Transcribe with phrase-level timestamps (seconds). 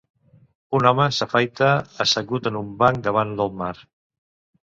[0.77, 1.67] Un home s'afaita
[2.05, 3.73] assegut en un banc davant del mar.